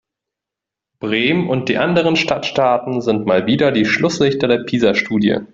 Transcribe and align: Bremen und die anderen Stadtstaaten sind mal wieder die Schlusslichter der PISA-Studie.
Bremen 0.99 1.47
und 1.47 1.69
die 1.69 1.77
anderen 1.77 2.15
Stadtstaaten 2.15 3.01
sind 3.01 3.27
mal 3.27 3.45
wieder 3.45 3.71
die 3.71 3.85
Schlusslichter 3.85 4.47
der 4.47 4.63
PISA-Studie. 4.63 5.41